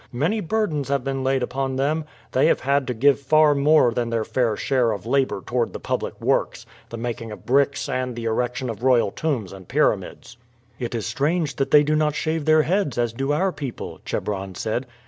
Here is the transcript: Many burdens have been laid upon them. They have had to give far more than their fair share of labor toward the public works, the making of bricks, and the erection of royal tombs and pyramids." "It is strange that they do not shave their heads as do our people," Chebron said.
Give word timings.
Many 0.11 0.39
burdens 0.39 0.87
have 0.89 1.03
been 1.03 1.23
laid 1.23 1.43
upon 1.43 1.75
them. 1.75 2.05
They 2.31 2.47
have 2.47 2.61
had 2.61 2.87
to 2.87 2.95
give 2.95 3.19
far 3.19 3.53
more 3.53 3.91
than 3.91 4.09
their 4.09 4.23
fair 4.25 4.57
share 4.57 4.89
of 4.93 5.05
labor 5.05 5.43
toward 5.45 5.73
the 5.73 5.79
public 5.79 6.19
works, 6.19 6.65
the 6.89 6.97
making 6.97 7.31
of 7.31 7.45
bricks, 7.45 7.87
and 7.87 8.15
the 8.15 8.25
erection 8.25 8.67
of 8.71 8.81
royal 8.81 9.11
tombs 9.11 9.53
and 9.53 9.67
pyramids." 9.67 10.37
"It 10.79 10.95
is 10.95 11.05
strange 11.05 11.57
that 11.57 11.69
they 11.69 11.83
do 11.83 11.95
not 11.95 12.15
shave 12.15 12.45
their 12.45 12.63
heads 12.63 12.97
as 12.97 13.13
do 13.13 13.31
our 13.31 13.51
people," 13.51 13.99
Chebron 14.03 14.55
said. 14.55 14.87